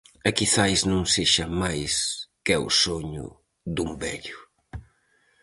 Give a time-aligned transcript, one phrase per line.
[0.27, 1.93] E quizais non sexa máis
[2.45, 3.27] que o soño
[3.75, 4.39] dun vello...